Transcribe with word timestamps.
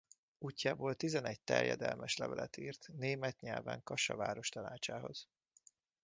Útjából 0.37 0.95
tizenegy 0.95 1.41
terjedelmes 1.41 2.17
levelet 2.17 2.57
írt 2.57 2.87
német 2.87 3.39
nyelven 3.39 3.83
Kassa 3.83 4.15
város 4.15 4.49
tanácsához. 4.49 5.27